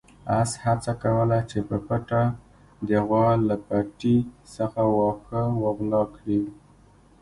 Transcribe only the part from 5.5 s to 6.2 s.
وغلا